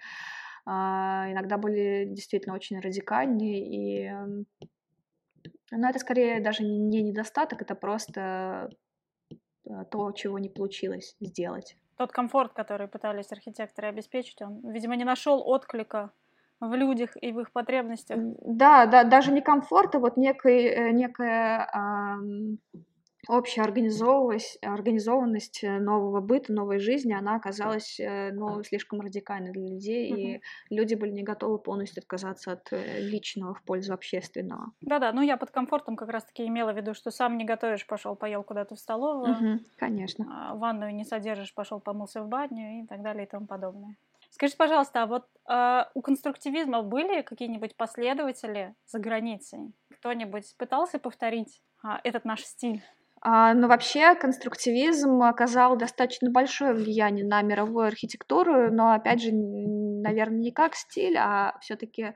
[0.66, 4.08] а, иногда были действительно очень радикальные.
[4.08, 4.12] И,
[5.70, 8.70] но это скорее даже не недостаток, это просто
[9.68, 11.76] а, то, чего не получилось сделать.
[11.96, 16.10] Тот комфорт, который пытались архитекторы обеспечить, он, видимо, не нашел отклика
[16.60, 18.18] в людях и в их потребностях.
[18.44, 21.68] Да, да, даже не комфорта, вот некой, э, некая
[23.28, 29.68] общая организованность, организованность э, нового быта, новой жизни, она оказалась э, ну, слишком радикальной для
[29.68, 30.36] людей, mm-hmm.
[30.36, 30.42] и
[30.74, 34.72] люди были не готовы полностью отказаться от э, личного в пользу общественного.
[34.80, 38.16] Да-да, ну я под комфортом как раз-таки имела в виду, что сам не готовишь, пошел
[38.16, 42.86] поел куда-то в столовую, mm-hmm, конечно, а, ванную не содержишь, пошел помылся в баню и
[42.86, 43.96] так далее и тому подобное.
[44.34, 49.72] Скажите, пожалуйста, а вот э, у конструктивизма были какие-нибудь последователи за границей?
[49.92, 52.82] Кто-нибудь пытался повторить э, этот наш стиль?
[53.26, 60.38] А, но вообще конструктивизм оказал достаточно большое влияние на мировую архитектуру, но опять же, наверное,
[60.40, 62.12] не как стиль, а все-таки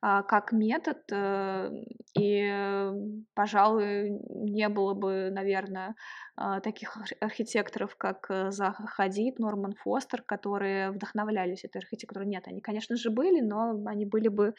[0.00, 1.70] как метод, э,
[2.16, 2.90] и,
[3.34, 5.94] пожалуй, не было бы, наверное,
[6.40, 12.28] а, таких архитекторов, как э, Заха Хадид, Норман Фостер, которые вдохновлялись этой архитектурой.
[12.28, 14.54] Нет, они, конечно же, были, но они были бы,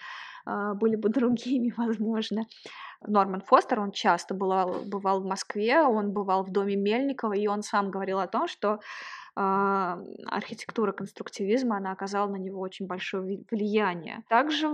[0.45, 2.43] а, были бы другими, возможно.
[3.07, 7.61] Норман Фостер, он часто бывал, бывал в Москве, он бывал в доме Мельникова, и он
[7.61, 8.79] сам говорил о том, что а,
[9.39, 14.23] архитектура конструктивизма, она оказала на него очень большое влияние.
[14.27, 14.67] Также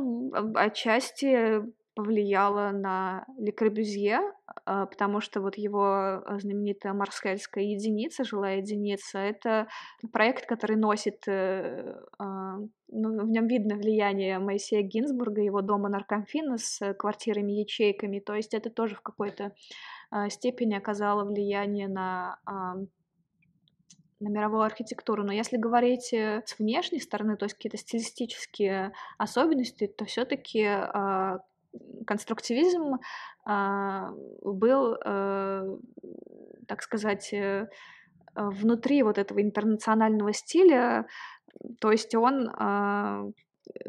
[0.56, 1.62] отчасти
[1.96, 4.20] повлияло на Ле Корбюзье,
[4.66, 9.68] а, потому что вот его знаменитая марсельская единица, жилая единица, это
[10.12, 12.58] проект, который носит, э, а,
[12.90, 18.70] ну, в нем видно влияние Моисея Гинзбурга, его дома Наркомфина с квартирами-ячейками, то есть это
[18.70, 19.54] тоже в какой-то
[20.30, 22.38] степени оказало влияние на
[24.26, 25.24] на мировую архитектуру.
[25.24, 31.38] Но если говорить э, с внешней стороны, то есть какие-то стилистические особенности, то все-таки э,
[32.08, 32.96] конструктивизм
[33.48, 34.12] э,
[34.42, 35.78] был, э,
[36.68, 37.68] так сказать, э,
[38.36, 41.06] внутри вот этого интернационального стиля,
[41.80, 43.32] то есть он э,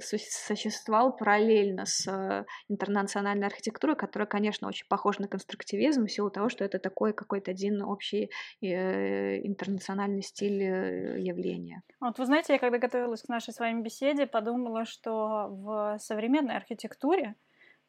[0.01, 6.49] существовал параллельно с э, интернациональной архитектурой, которая, конечно, очень похожа на конструктивизм в силу того,
[6.49, 11.83] что это такой какой-то один общий э, интернациональный стиль э, явления.
[12.01, 16.57] Вот вы знаете, я когда готовилась к нашей с вами беседе, подумала, что в современной
[16.57, 17.35] архитектуре,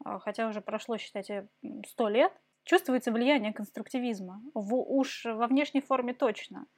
[0.04, 1.48] хотя уже прошло, считайте,
[1.88, 2.32] сто лет,
[2.64, 4.42] чувствуется влияние конструктивизма.
[4.54, 6.66] В, уж во внешней форме точно–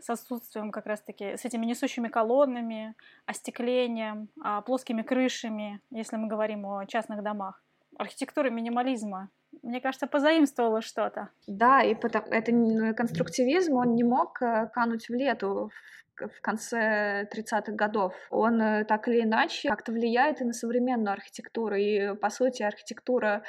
[0.00, 2.94] с отсутствием как раз-таки, с этими несущими колоннами,
[3.26, 7.62] остеклением, а, плоскими крышами, если мы говорим о частных домах.
[7.96, 9.28] Архитектура минимализма,
[9.62, 11.28] мне кажется, позаимствовала что-то.
[11.46, 15.70] Да, и потом, это конструктивизм, он не мог э, кануть в лету
[16.09, 16.09] в
[16.42, 18.14] конце 30-х годов.
[18.30, 21.76] Он э, так или иначе как-то влияет и на современную архитектуру.
[21.76, 23.42] И, по сути, архитектура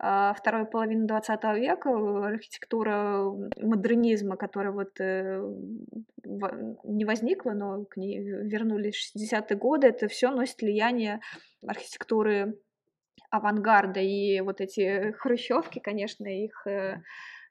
[0.00, 1.90] а, второй половины 20 века,
[2.26, 3.24] архитектура
[3.60, 5.42] модернизма, которая вот э,
[6.84, 11.20] не возникла, но к ней вернулись 60-е годы, это все носит влияние
[11.66, 12.58] архитектуры
[13.30, 14.00] авангарда.
[14.00, 17.02] И вот эти хрущевки, конечно, их э,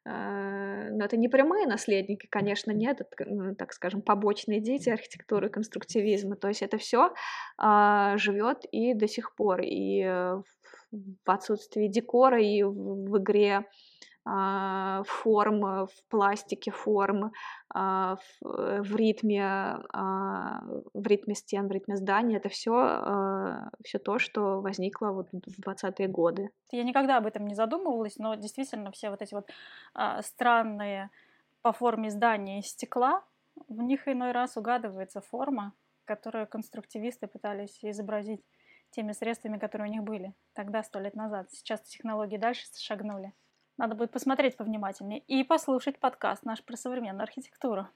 [0.08, 6.36] но это не прямые наследники, конечно, нет, это, так скажем, побочные дети архитектуры конструктивизма.
[6.36, 7.14] То есть это все
[7.58, 9.62] а, живет и до сих пор.
[9.62, 10.04] И
[10.92, 13.64] в отсутствии декора, и в, игре а,
[15.06, 17.32] форм, в пластике форм,
[17.74, 19.44] а, в, в ритме,
[19.94, 20.62] а,
[20.94, 22.38] в ритме стен, в ритме здания.
[22.38, 26.50] Это все, все то, что возникло вот в 20-е годы.
[26.72, 29.50] Я никогда об этом не задумывалась, но действительно все вот эти вот
[30.22, 31.10] странные
[31.62, 33.24] по форме здания из стекла,
[33.68, 35.74] в них иной раз угадывается форма,
[36.06, 38.42] которую конструктивисты пытались изобразить
[38.92, 41.52] теми средствами, которые у них были тогда, сто лет назад.
[41.52, 43.34] Сейчас технологии дальше шагнули.
[43.78, 47.88] Надо будет посмотреть повнимательнее и послушать подкаст наш про современную архитектуру.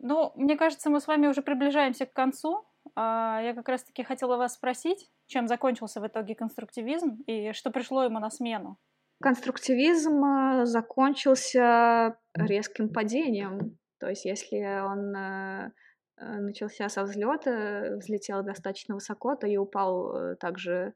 [0.00, 2.66] Ну, мне кажется, мы с вами уже приближаемся к концу.
[2.96, 8.02] А, я как раз-таки хотела вас спросить, чем закончился в итоге конструктивизм и что пришло
[8.02, 8.78] ему на смену?
[9.22, 13.78] Конструктивизм э, закончился резким падением.
[14.00, 15.72] То есть, если он э,
[16.16, 20.94] э, начался со взлета, взлетел достаточно высоко, то и упал также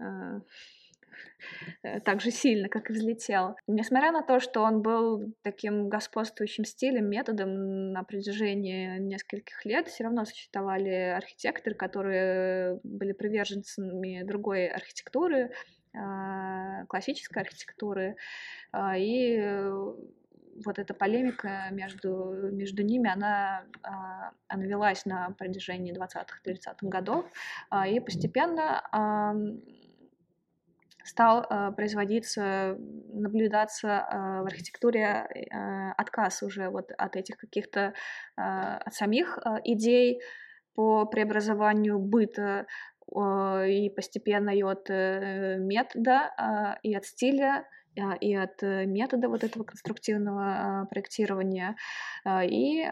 [0.00, 0.40] Э,
[2.04, 3.56] так же сильно, как и взлетел.
[3.66, 10.04] Несмотря на то, что он был таким господствующим стилем, методом на протяжении нескольких лет, все
[10.04, 15.50] равно существовали архитекторы, которые были приверженцами другой архитектуры,
[15.96, 18.16] а, классической архитектуры,
[18.72, 19.40] а, и
[20.64, 27.26] вот эта полемика между, между ними, она, а, она велась на протяжении 20-30-х годов,
[27.86, 28.82] и постепенно
[31.08, 32.76] стал э, производиться,
[33.12, 37.94] наблюдаться э, в архитектуре э, отказ уже вот от этих каких-то,
[38.36, 40.20] от самих идей
[40.74, 42.66] по преобразованию быта
[43.10, 47.64] и постепенно и от метода, и от стиля,
[48.20, 51.76] и от э, метода вот этого конструктивного а, проектирования.
[52.24, 52.86] А, и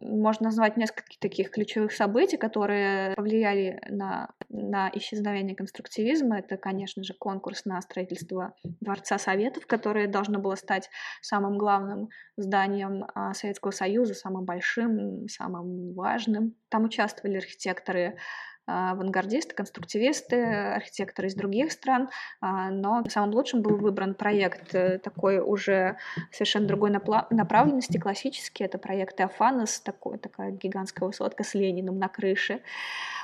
[0.00, 6.38] можно назвать несколько таких ключевых событий, которые повлияли на, на исчезновение конструктивизма.
[6.38, 10.90] Это, конечно же, конкурс на строительство Дворца Советов, которое должно было стать
[11.22, 16.54] самым главным зданием Советского Союза, самым большим, самым важным.
[16.68, 18.18] Там участвовали архитекторы а,
[18.66, 22.08] авангардисты, конструктивисты, архитекторы из других стран,
[22.40, 25.96] а, но самым лучшим был выбран проект э, такой уже
[26.32, 32.60] совершенно другой направленности, классический, это проект Теофанос, такой, такая гигантская высотка с Лениным на крыше.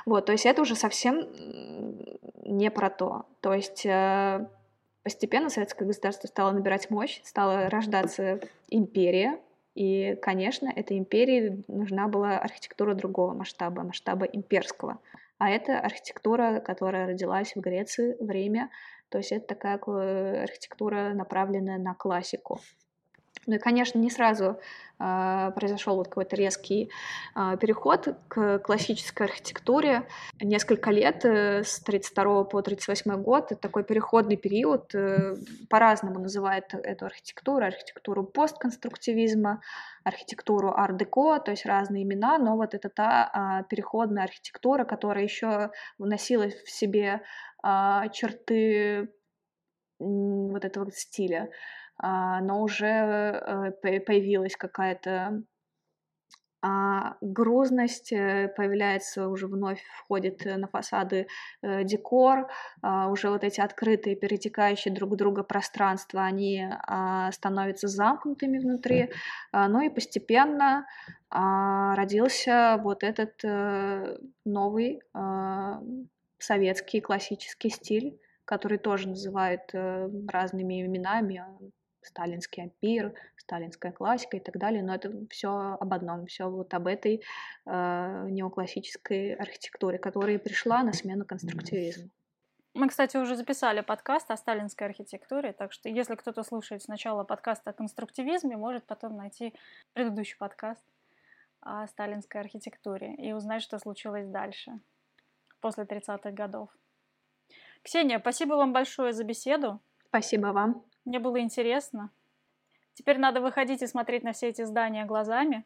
[0.05, 1.27] Вот, то есть это уже совсем
[2.43, 3.25] не про то.
[3.41, 4.47] То есть э,
[5.03, 8.39] постепенно советское государство стало набирать мощь, стала рождаться
[8.69, 9.39] империя,
[9.75, 14.99] и, конечно, этой империи нужна была архитектура другого масштаба, масштаба имперского
[15.37, 18.69] а это архитектура, которая родилась в Греции в Риме,
[19.09, 19.77] то есть это такая
[20.43, 22.59] архитектура, направленная на классику.
[23.45, 24.59] Ну и, конечно, не сразу
[24.99, 26.89] э, произошел вот какой-то резкий
[27.35, 30.07] э, переход к классической архитектуре.
[30.41, 35.35] Несколько лет, э, с 32 по 38 год, это такой переходный период, э,
[35.69, 39.61] по-разному называют эту архитектуру, архитектуру постконструктивизма,
[40.05, 45.71] архитектуру ар-деко, то есть разные имена, но вот это та э, переходная архитектура, которая еще
[45.97, 47.21] вносила в себе
[47.61, 49.09] э, черты
[49.99, 51.49] вот этого стиля.
[51.97, 55.43] А, но уже э, появилась какая-то
[56.65, 61.27] а грузность э, появляется уже вновь входит на фасады
[61.61, 62.49] э, декор,
[62.81, 69.11] а, уже вот эти открытые, перетекающие друг друга пространства, они а, становятся замкнутыми внутри,
[69.51, 70.87] ну и постепенно
[71.29, 73.43] родился вот этот
[74.45, 75.01] новый
[76.37, 81.43] советский классический стиль, который тоже называют разными именами,
[82.05, 86.87] сталинский ампир, сталинская классика и так далее, но это все об одном, все вот об
[86.87, 87.21] этой
[87.65, 92.09] э, неоклассической архитектуре, которая пришла на смену конструктивизму.
[92.75, 97.67] Мы, кстати, уже записали подкаст о сталинской архитектуре, так что если кто-то слушает сначала подкаст
[97.67, 99.53] о конструктивизме, может потом найти
[99.93, 100.83] предыдущий подкаст
[101.61, 104.79] о сталинской архитектуре и узнать, что случилось дальше,
[105.61, 106.69] после 30-х годов.
[107.83, 109.79] Ксения, спасибо вам большое за беседу.
[110.07, 110.83] Спасибо вам.
[111.05, 112.11] Мне было интересно.
[112.93, 115.65] Теперь надо выходить и смотреть на все эти здания глазами.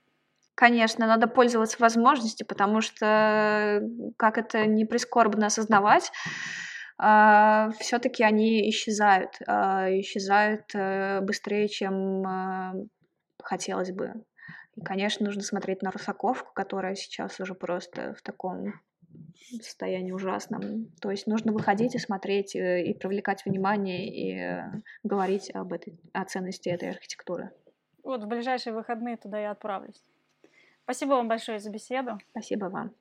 [0.55, 3.81] Конечно, надо пользоваться возможностью, потому что,
[4.17, 6.11] как это не прискорбно осознавать,
[6.99, 12.89] Uh, а, все-таки они исчезают, uh, исчезают uh, быстрее, чем
[13.43, 14.13] хотелось бы.
[14.75, 18.73] И, конечно, нужно смотреть на Русаковку, которая сейчас уже просто в таком
[19.61, 20.91] состоянии ужасном.
[21.01, 25.99] То есть нужно выходить и смотреть, э, и привлекать внимание, и э, говорить об этой,
[26.13, 27.51] о ценности этой архитектуры.
[28.03, 30.03] Вот в ближайшие выходные туда я отправлюсь.
[30.83, 32.17] Спасибо вам большое за беседу.
[32.31, 32.93] Спасибо вам.